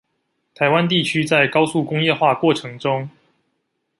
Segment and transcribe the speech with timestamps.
[0.55, 3.07] 台灣地區在高速工業化過裎中